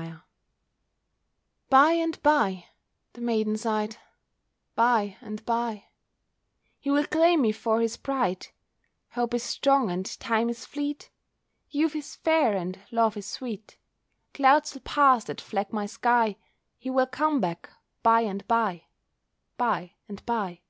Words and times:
BY 0.00 0.06
AND 0.06 0.18
BYE 0.18 0.20
"By 1.68 1.92
and 1.92 2.22
bye," 2.22 2.64
the 3.12 3.20
maiden 3.20 3.58
sighed—"by 3.58 5.18
and 5.20 5.44
bye 5.44 5.88
He 6.78 6.90
will 6.90 7.04
claim 7.06 7.42
me 7.42 7.52
for 7.52 7.82
his 7.82 7.98
bride, 7.98 8.46
Hope 9.10 9.34
is 9.34 9.42
strong 9.42 9.90
and 9.90 10.06
time 10.18 10.48
is 10.48 10.64
fleet; 10.64 11.10
Youth 11.68 11.94
is 11.94 12.16
fair, 12.16 12.56
and 12.56 12.80
love 12.90 13.14
is 13.18 13.26
sweet, 13.26 13.76
Clouds 14.32 14.72
will 14.72 14.80
pass 14.80 15.24
that 15.24 15.38
fleck 15.42 15.70
my 15.70 15.84
sky, 15.84 16.38
He 16.78 16.88
will 16.88 17.06
come 17.06 17.38
back 17.38 17.68
by 18.02 18.22
and 18.22 18.48
bye—by 18.48 19.96
and 20.08 20.24
bye." 20.24 20.62